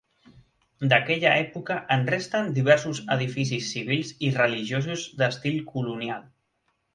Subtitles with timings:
[0.93, 6.27] D'aquella època en resten diversos edificis civils i religiosos d'estil colonial.